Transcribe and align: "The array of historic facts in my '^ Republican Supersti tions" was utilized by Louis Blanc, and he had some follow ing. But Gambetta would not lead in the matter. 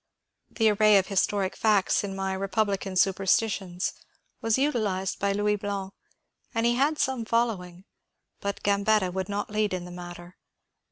"The 0.49 0.71
array 0.71 0.97
of 0.97 1.05
historic 1.09 1.55
facts 1.55 2.03
in 2.03 2.15
my 2.15 2.35
'^ 2.35 2.39
Republican 2.39 2.95
Supersti 2.95 3.51
tions" 3.51 3.93
was 4.41 4.57
utilized 4.57 5.19
by 5.19 5.31
Louis 5.31 5.57
Blanc, 5.57 5.93
and 6.55 6.65
he 6.65 6.73
had 6.73 6.97
some 6.97 7.23
follow 7.23 7.63
ing. 7.63 7.85
But 8.39 8.63
Gambetta 8.63 9.11
would 9.13 9.29
not 9.29 9.51
lead 9.51 9.75
in 9.75 9.85
the 9.85 9.91
matter. 9.91 10.37